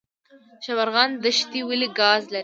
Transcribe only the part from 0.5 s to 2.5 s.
شبرغان دښتې ولې ګاز لري؟